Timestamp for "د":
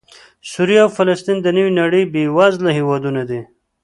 1.41-1.47